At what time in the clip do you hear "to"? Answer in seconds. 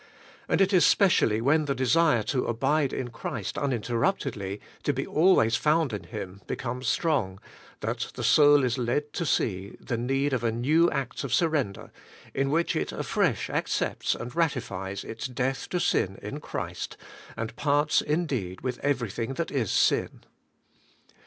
2.23-2.47, 4.81-4.93, 9.13-9.27, 15.69-15.79